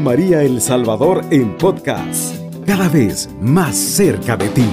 [0.00, 4.68] María El Salvador en podcast, cada vez más cerca de ti.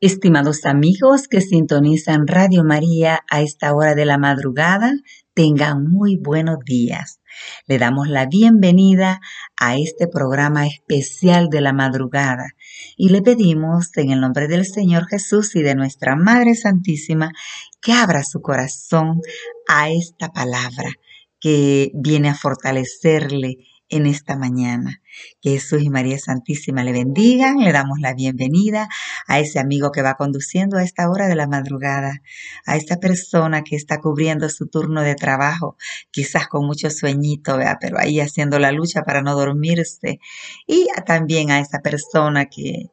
[0.00, 4.94] Estimados amigos que sintonizan Radio María a esta hora de la madrugada,
[5.34, 7.20] tengan muy buenos días.
[7.66, 9.20] Le damos la bienvenida
[9.60, 12.48] a este programa especial de la madrugada
[12.96, 17.32] y le pedimos en el nombre del Señor Jesús y de nuestra Madre Santísima
[17.82, 19.20] que abra su corazón
[19.68, 20.92] a esta palabra
[21.40, 23.58] que viene a fortalecerle
[23.88, 25.02] en esta mañana.
[25.42, 27.58] Que Jesús y María Santísima le bendigan.
[27.58, 28.88] Le damos la bienvenida
[29.26, 32.22] a ese amigo que va conduciendo a esta hora de la madrugada,
[32.64, 35.76] a esa persona que está cubriendo su turno de trabajo,
[36.10, 40.20] quizás con mucho sueñito, pero ahí haciendo la lucha para no dormirse.
[40.66, 42.86] Y también a esa persona que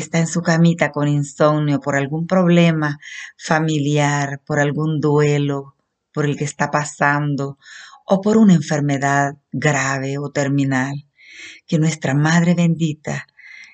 [0.00, 2.98] está en su camita con insomnio por algún problema
[3.38, 5.74] familiar, por algún duelo
[6.12, 7.58] por el que está pasando
[8.06, 11.06] o por una enfermedad grave o terminal.
[11.66, 13.26] Que nuestra Madre bendita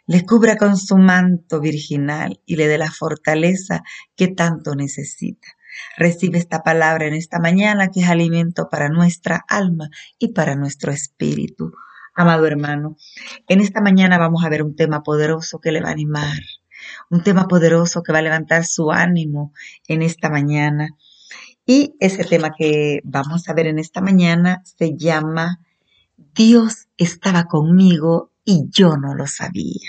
[0.06, 3.82] le cubra con su manto virginal y le dé la fortaleza
[4.16, 5.48] que tanto necesita.
[5.96, 10.92] Recibe esta palabra en esta mañana que es alimento para nuestra alma y para nuestro
[10.92, 11.72] espíritu.
[12.14, 12.96] Amado hermano,
[13.48, 16.42] en esta mañana vamos a ver un tema poderoso que le va a animar,
[17.08, 19.54] un tema poderoso que va a levantar su ánimo
[19.88, 20.90] en esta mañana
[21.64, 25.60] y ese tema que vamos a ver en esta mañana se llama
[26.34, 29.88] Dios estaba conmigo y yo no lo sabía.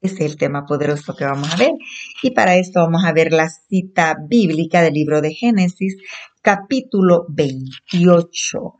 [0.00, 1.72] Ese es el tema poderoso que vamos a ver.
[2.22, 5.96] Y para esto vamos a ver la cita bíblica del libro de Génesis,
[6.40, 8.76] capítulo 28,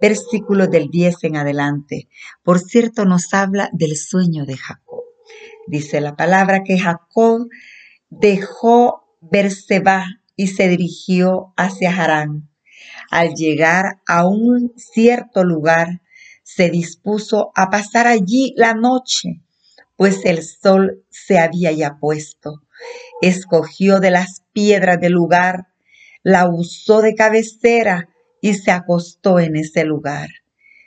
[0.00, 2.08] versículo del 10 en adelante.
[2.42, 5.04] Por cierto, nos habla del sueño de Jacob.
[5.66, 7.48] Dice la palabra que Jacob
[8.08, 10.06] dejó Berseba
[10.36, 12.48] y se dirigió hacia Harán.
[13.10, 16.00] Al llegar a un cierto lugar,
[16.42, 19.42] se dispuso a pasar allí la noche,
[19.96, 22.62] pues el sol se había ya puesto.
[23.20, 25.68] Escogió de las piedras del lugar,
[26.22, 28.08] la usó de cabecera
[28.40, 30.28] y se acostó en ese lugar.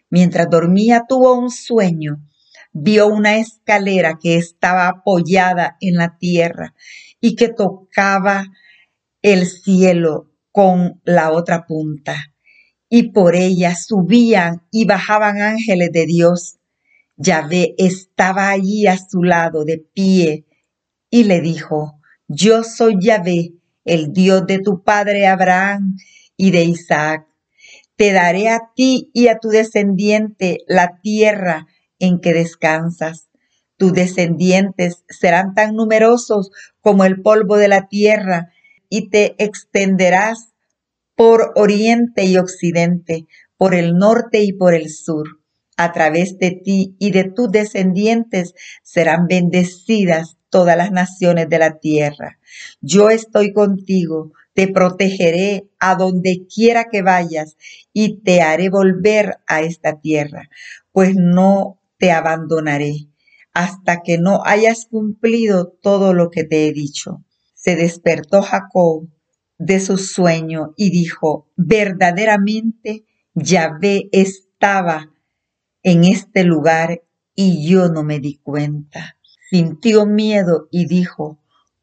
[0.09, 2.21] Mientras dormía tuvo un sueño.
[2.71, 6.73] Vio una escalera que estaba apoyada en la tierra
[7.21, 8.47] y que tocaba
[9.21, 12.33] el cielo con la otra punta,
[12.89, 16.57] y por ella subían y bajaban ángeles de Dios.
[17.15, 20.45] Yahvé estaba allí a su lado de pie
[21.09, 23.53] y le dijo, yo soy Yahvé,
[23.85, 25.95] el Dios de tu padre Abraham
[26.37, 27.27] y de Isaac.
[28.03, 31.67] Te daré a ti y a tu descendiente la tierra
[31.99, 33.29] en que descansas.
[33.77, 38.49] Tus descendientes serán tan numerosos como el polvo de la tierra
[38.89, 40.53] y te extenderás
[41.15, 43.25] por oriente y occidente,
[43.55, 45.39] por el norte y por el sur.
[45.77, 48.53] A través de ti y de tus descendientes
[48.83, 52.39] serán bendecidas todas las naciones de la tierra.
[52.79, 57.57] Yo estoy contigo, te protegeré a donde quiera que vayas
[57.91, 60.49] y te haré volver a esta tierra,
[60.93, 63.09] pues no te abandonaré
[63.51, 67.23] hasta que no hayas cumplido todo lo que te he dicho
[67.63, 69.07] se despertó Jacob
[69.57, 75.13] de su sueño y dijo, verdaderamente Yahvé estaba
[75.81, 77.03] en este lugar
[77.35, 79.17] y yo no me di cuenta.
[79.53, 81.37] Sintió miedo y dijo,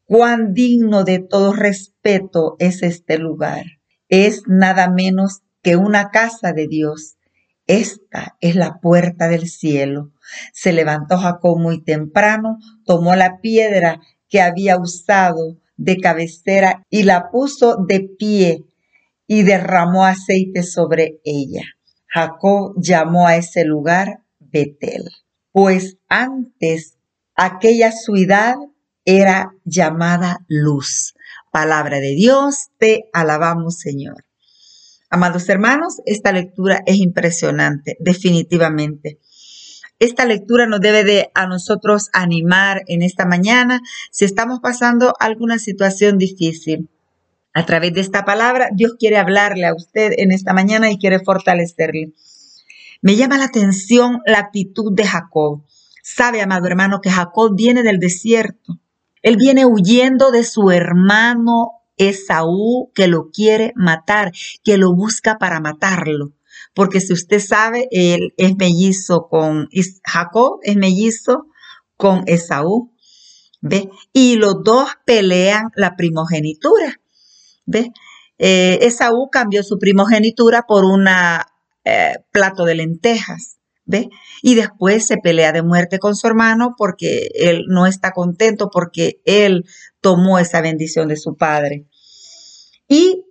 [0.04, 3.64] cuán digno de todo respeto es este lugar.
[4.08, 7.16] Es nada menos que una casa de Dios.
[7.68, 10.10] Esta es la puerta del cielo.
[10.52, 17.30] Se levantó Jacob muy temprano, tomó la piedra que había usado de cabecera y la
[17.30, 18.64] puso de pie
[19.28, 21.62] y derramó aceite sobre ella.
[22.08, 25.08] Jacob llamó a ese lugar Betel,
[25.52, 26.96] pues antes
[27.40, 28.56] aquella ciudad
[29.06, 31.14] era llamada luz.
[31.50, 34.26] Palabra de Dios, te alabamos Señor.
[35.08, 39.20] Amados hermanos, esta lectura es impresionante, definitivamente.
[39.98, 45.58] Esta lectura nos debe de a nosotros animar en esta mañana si estamos pasando alguna
[45.58, 46.90] situación difícil.
[47.54, 51.20] A través de esta palabra, Dios quiere hablarle a usted en esta mañana y quiere
[51.20, 52.12] fortalecerle.
[53.00, 55.62] Me llama la atención la actitud de Jacob.
[56.02, 58.78] Sabe, amado hermano, que Jacob viene del desierto.
[59.22, 64.32] Él viene huyendo de su hermano Esaú que lo quiere matar,
[64.64, 66.32] que lo busca para matarlo
[66.74, 69.68] porque si usted sabe, él es mellizo con
[70.04, 71.46] Jacob, es mellizo
[71.96, 72.92] con Esaú,
[73.60, 73.90] ¿ve?
[74.12, 77.00] Y los dos pelean la primogenitura,
[77.66, 77.92] ¿ve?
[78.38, 83.58] eh, Esaú cambió su primogenitura por un eh, plato de lentejas.
[84.42, 89.20] Y después se pelea de muerte con su hermano porque él no está contento porque
[89.24, 89.64] él
[90.00, 91.86] tomó esa bendición de su padre.
[92.88, 93.24] Y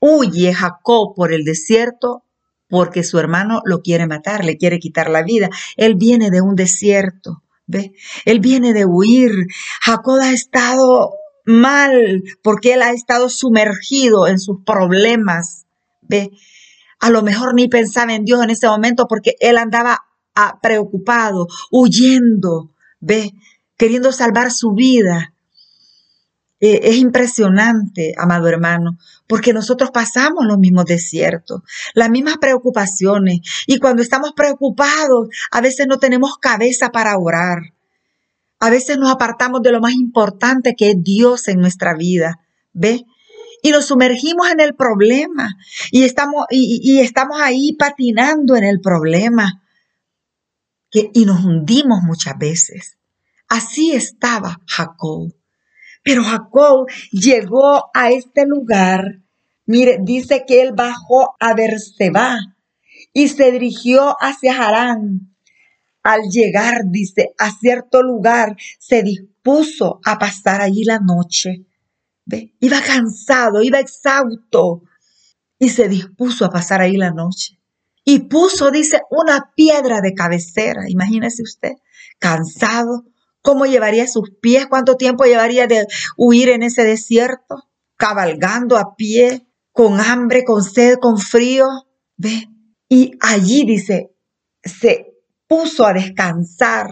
[0.00, 2.24] huye Jacob por el desierto
[2.68, 5.50] porque su hermano lo quiere matar, le quiere quitar la vida.
[5.76, 7.92] Él viene de un desierto, ¿ve?
[8.24, 9.32] Él viene de huir.
[9.82, 11.14] Jacob ha estado
[11.44, 15.66] mal porque él ha estado sumergido en sus problemas,
[16.02, 16.30] ¿ve?
[17.00, 19.98] A lo mejor ni pensaba en Dios en ese momento porque él andaba
[20.34, 22.70] ah, preocupado, huyendo,
[23.00, 23.32] ¿ve?
[23.76, 25.32] Queriendo salvar su vida.
[26.62, 31.62] Eh, es impresionante, amado hermano, porque nosotros pasamos los mismos desiertos,
[31.94, 37.60] las mismas preocupaciones, y cuando estamos preocupados, a veces no tenemos cabeza para orar.
[38.58, 42.40] A veces nos apartamos de lo más importante que es Dios en nuestra vida,
[42.74, 43.06] ¿ve?
[43.62, 45.56] Y nos sumergimos en el problema
[45.90, 49.62] y estamos, y, estamos ahí patinando en el problema
[50.92, 52.98] y nos hundimos muchas veces.
[53.48, 55.32] Así estaba Jacob.
[56.02, 59.20] Pero Jacob llegó a este lugar.
[59.66, 62.38] Mire, dice que él bajó a Berseba
[63.12, 65.34] y se dirigió hacia Harán.
[66.02, 71.66] Al llegar, dice, a cierto lugar, se dispuso a pasar allí la noche.
[72.30, 72.54] ¿Ve?
[72.60, 74.82] Iba cansado, iba exhausto
[75.58, 77.58] y se dispuso a pasar ahí la noche.
[78.04, 81.72] Y puso, dice, una piedra de cabecera, imagínese usted,
[82.18, 83.04] cansado,
[83.42, 84.66] ¿Cómo llevaría sus pies?
[84.66, 85.86] ¿Cuánto tiempo llevaría de
[86.16, 87.70] huir en ese desierto?
[87.96, 91.66] Cabalgando a pie, con hambre, con sed, con frío.
[92.16, 92.48] Ve.
[92.88, 94.14] Y allí dice,
[94.62, 95.06] se
[95.46, 96.90] puso a descansar,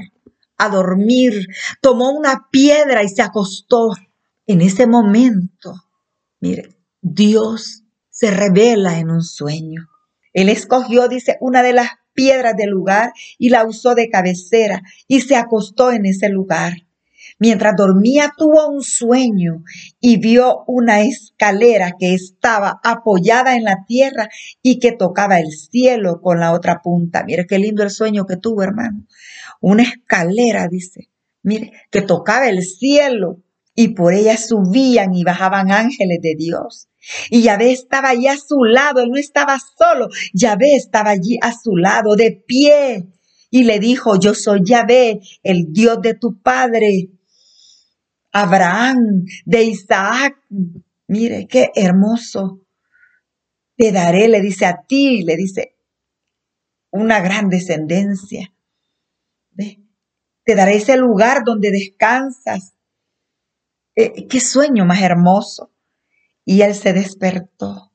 [0.56, 1.46] a dormir,
[1.82, 3.91] tomó una piedra y se acostó.
[4.50, 5.74] En ese momento,
[6.40, 9.88] mire, Dios se revela en un sueño.
[10.32, 15.20] Él escogió, dice, una de las piedras del lugar y la usó de cabecera y
[15.20, 16.72] se acostó en ese lugar.
[17.38, 19.64] Mientras dormía tuvo un sueño
[20.00, 24.30] y vio una escalera que estaba apoyada en la tierra
[24.62, 27.22] y que tocaba el cielo con la otra punta.
[27.22, 29.04] Mire qué lindo el sueño que tuvo, hermano.
[29.60, 31.10] Una escalera, dice.
[31.42, 33.42] Mire, que tocaba el cielo
[33.80, 36.88] y por ella subían y bajaban ángeles de Dios.
[37.30, 41.52] Y Yahvé estaba allí a su lado, él no estaba solo, Yahvé estaba allí a
[41.52, 43.06] su lado, de pie.
[43.50, 47.10] Y le dijo, yo soy Yahvé, el Dios de tu padre,
[48.32, 50.34] Abraham, de Isaac.
[51.06, 52.66] Mire, qué hermoso.
[53.76, 55.76] Te daré, le dice a ti, le dice,
[56.90, 58.52] una gran descendencia.
[59.52, 59.78] ¿Ve?
[60.42, 62.74] Te daré ese lugar donde descansas
[63.98, 65.72] eh, qué sueño más hermoso.
[66.44, 67.92] Y él se despertó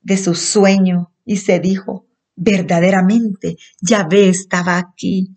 [0.00, 5.36] de su sueño y se dijo, verdaderamente Yahvé estaba aquí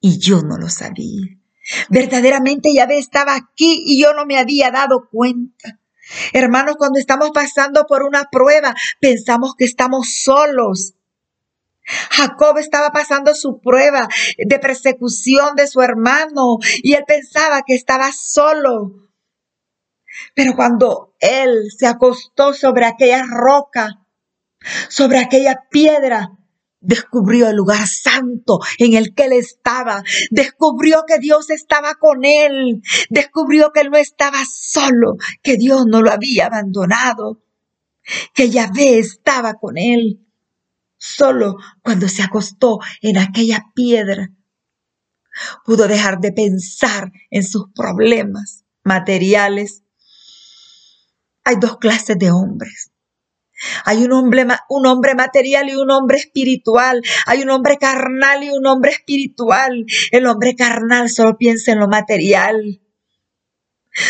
[0.00, 1.36] y yo no lo sabía.
[1.90, 5.80] Verdaderamente Yahvé estaba aquí y yo no me había dado cuenta.
[6.32, 10.94] Hermanos, cuando estamos pasando por una prueba, pensamos que estamos solos.
[12.10, 14.08] Jacob estaba pasando su prueba
[14.38, 19.03] de persecución de su hermano y él pensaba que estaba solo.
[20.34, 24.04] Pero cuando él se acostó sobre aquella roca,
[24.88, 26.30] sobre aquella piedra,
[26.80, 32.82] descubrió el lugar santo en el que él estaba, descubrió que Dios estaba con él,
[33.10, 37.42] descubrió que él no estaba solo, que Dios no lo había abandonado,
[38.34, 40.20] que Yahvé estaba con él.
[40.98, 44.30] Solo cuando se acostó en aquella piedra,
[45.64, 49.83] pudo dejar de pensar en sus problemas materiales
[51.44, 52.90] hay dos clases de hombres.
[53.84, 57.02] Hay un hombre, un hombre material y un hombre espiritual.
[57.26, 59.84] Hay un hombre carnal y un hombre espiritual.
[60.10, 62.80] El hombre carnal solo piensa en lo material.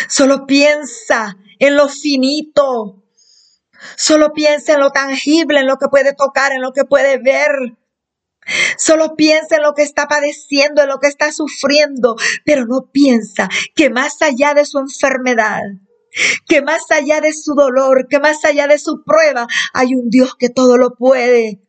[0.09, 3.03] Solo piensa en lo finito.
[3.97, 7.77] Solo piensa en lo tangible, en lo que puede tocar, en lo que puede ver.
[8.77, 13.49] Solo piensa en lo que está padeciendo, en lo que está sufriendo, pero no piensa
[13.75, 15.63] que más allá de su enfermedad,
[16.47, 20.35] que más allá de su dolor, que más allá de su prueba, hay un Dios
[20.39, 21.61] que todo lo puede.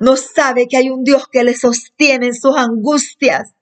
[0.00, 3.54] No sabe que hay un Dios que le sostiene en sus angustias.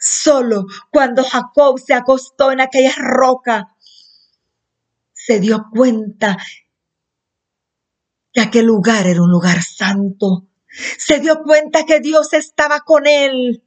[0.00, 3.76] Solo cuando Jacob se acostó en aquella roca,
[5.12, 6.38] se dio cuenta
[8.32, 10.48] que aquel lugar era un lugar santo.
[10.98, 13.64] Se dio cuenta que Dios estaba con él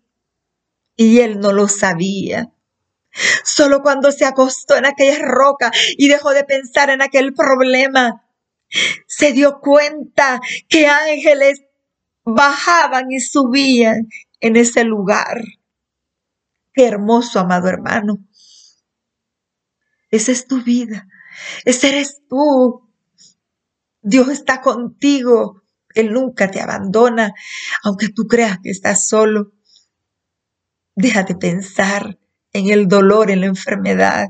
[0.96, 2.52] y él no lo sabía.
[3.44, 8.26] Solo cuando se acostó en aquella roca y dejó de pensar en aquel problema,
[9.08, 11.62] se dio cuenta que ángeles
[12.24, 14.08] bajaban y subían
[14.40, 15.44] en ese lugar.
[16.74, 18.26] Qué hermoso, amado hermano.
[20.12, 21.08] Esa es tu vida.
[21.66, 22.90] Ese eres tú.
[24.02, 25.62] Dios está contigo.
[25.96, 27.34] Él nunca te abandona,
[27.84, 29.54] aunque tú creas que estás solo.
[30.96, 32.20] Deja de pensar
[32.54, 34.30] en el dolor, en la enfermedad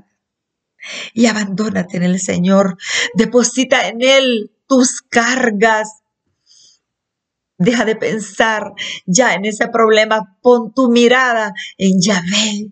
[1.14, 2.78] y abandónate en el Señor.
[3.14, 6.02] Deposita en Él tus cargas.
[7.58, 8.72] Deja de pensar
[9.06, 10.38] ya en ese problema.
[10.42, 12.72] Pon tu mirada en Yahvé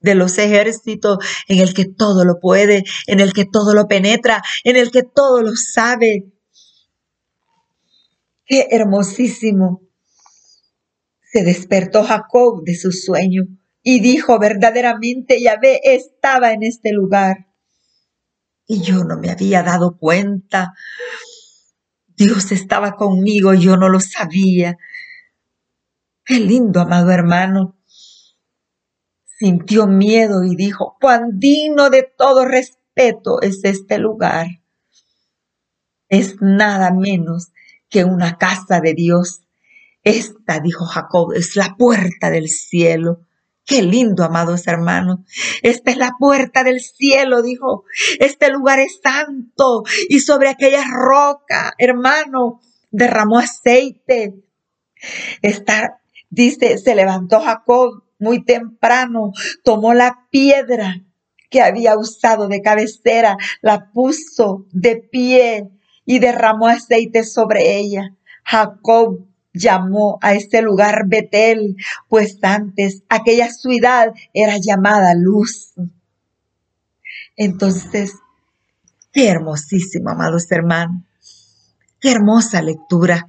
[0.00, 4.42] de los ejércitos, en el que todo lo puede, en el que todo lo penetra,
[4.62, 6.32] en el que todo lo sabe.
[8.46, 9.82] Qué hermosísimo.
[11.32, 13.57] Se despertó Jacob de su sueño
[13.90, 17.46] y dijo, verdaderamente Yahvé estaba en este lugar.
[18.66, 20.74] Y yo no me había dado cuenta.
[22.06, 24.76] Dios estaba conmigo, yo no lo sabía.
[26.22, 27.78] Qué lindo, amado hermano.
[29.24, 34.48] Sintió miedo y dijo, cuán digno de todo respeto es este lugar.
[36.10, 37.52] Es nada menos
[37.88, 39.40] que una casa de Dios.
[40.02, 43.24] Esta, dijo Jacob, es la puerta del cielo.
[43.68, 45.18] Qué lindo, amados hermanos.
[45.62, 47.84] Esta es la puerta del cielo, dijo.
[48.18, 54.42] Este lugar es santo y sobre aquella roca, hermano, derramó aceite.
[55.42, 59.32] Esta, dice, se levantó Jacob muy temprano,
[59.64, 61.02] tomó la piedra
[61.50, 65.68] que había usado de cabecera, la puso de pie
[66.06, 68.14] y derramó aceite sobre ella.
[68.44, 71.76] Jacob llamó a este lugar Betel,
[72.08, 75.74] pues antes aquella ciudad era llamada luz.
[77.36, 78.14] Entonces,
[79.12, 81.02] qué hermosísimo, amados hermanos,
[82.00, 83.26] qué hermosa lectura.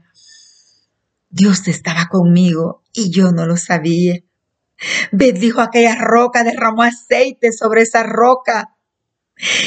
[1.30, 4.20] Dios estaba conmigo y yo no lo sabía.
[5.12, 8.76] Bendijo aquella roca, derramó aceite sobre esa roca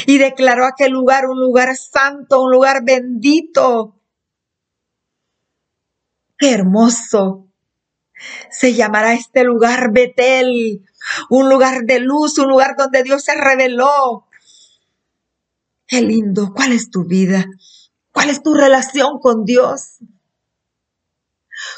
[0.05, 4.02] y declaró aquel lugar un lugar santo, un lugar bendito
[6.49, 7.47] hermoso!
[8.49, 10.85] Se llamará este lugar Betel,
[11.29, 14.27] un lugar de luz, un lugar donde Dios se reveló.
[15.87, 16.53] Qué lindo.
[16.53, 17.45] ¿Cuál es tu vida?
[18.11, 19.99] ¿Cuál es tu relación con Dios?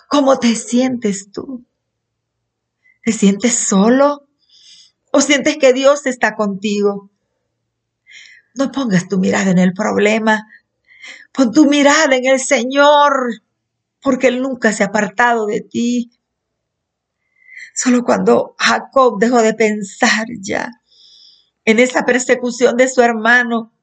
[0.08, 1.66] ¿Cómo te sientes tú?
[3.04, 4.28] ¿Te sientes solo?
[5.12, 7.10] ¿O sientes que Dios está contigo?
[8.54, 10.48] No pongas tu mirada en el problema.
[11.32, 13.45] Pon tu mirada en el Señor
[14.06, 16.12] porque Él nunca se ha apartado de ti.
[17.74, 20.70] Solo cuando Jacob dejó de pensar ya
[21.66, 23.74] en esa persecución de su hermano,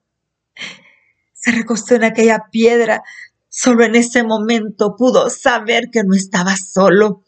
[1.33, 3.03] se recostó en aquella piedra,
[3.49, 7.25] solo en ese momento pudo saber que no estaba solo.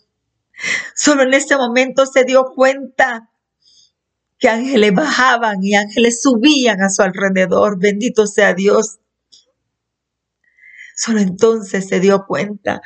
[0.95, 3.29] Solo en ese momento se dio cuenta
[4.39, 7.77] que ángeles bajaban y ángeles subían a su alrededor.
[7.81, 9.01] Bendito sea Dios.
[10.97, 12.81] Solo entonces se dio cuenta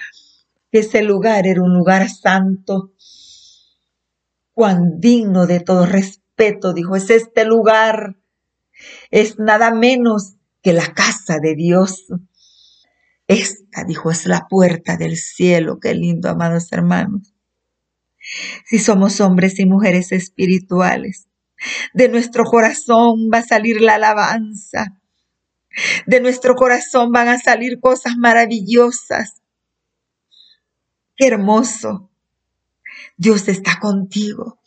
[0.71, 2.93] que ese lugar era un lugar santo.
[4.53, 8.17] Cuán digno de todo respeto, dijo, es este lugar.
[9.11, 12.07] Es nada menos que la casa de Dios.
[13.27, 15.79] Esta, dijo, es la puerta del cielo.
[15.81, 17.35] Qué lindo, amados hermanos.
[18.67, 21.29] Si somos hombres y mujeres espirituales,
[21.95, 24.98] de nuestro corazón va a salir la alabanza,
[26.07, 29.43] de nuestro corazón van a salir cosas maravillosas.
[31.17, 32.11] Qué hermoso.
[33.17, 34.61] Dios está contigo.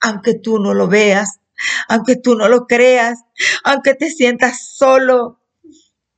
[0.00, 1.40] Aunque tú no lo veas,
[1.88, 3.20] aunque tú no lo creas,
[3.64, 5.40] aunque te sientas solo,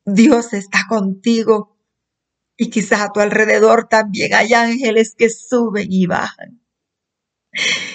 [0.04, 1.76] Dios está contigo.
[2.56, 6.65] Y quizás a tu alrededor también hay ángeles que suben y bajan.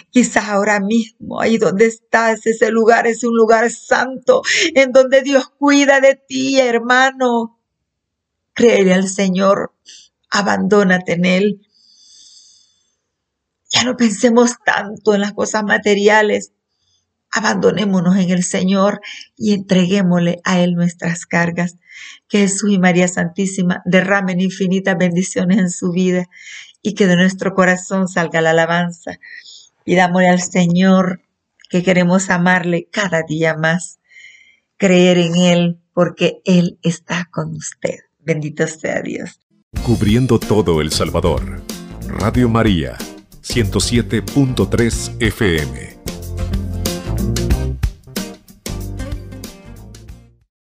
[0.10, 4.42] Quizás ahora mismo, ahí donde estás, ese lugar es un lugar santo,
[4.76, 7.60] en donde Dios cuida de ti, hermano.
[8.54, 9.74] Créele al Señor,
[10.30, 11.68] abandónate en Él.
[13.70, 16.52] Ya no pensemos tanto en las cosas materiales.
[17.32, 19.00] Abandonémonos en el Señor
[19.38, 21.78] y entreguémosle a Él nuestras cargas.
[22.28, 26.28] Que Jesús y María Santísima derramen infinitas bendiciones en su vida
[26.82, 29.20] y que de nuestro corazón salga la alabanza
[29.84, 31.22] Pidámosle al Señor
[31.70, 34.00] que queremos amarle cada día más,
[34.78, 38.00] creer en Él, porque Él está con usted.
[38.20, 39.40] Bendito sea Dios.
[39.84, 41.62] Cubriendo todo El Salvador.
[42.08, 42.98] Radio María,
[43.42, 45.91] 107.3 FM.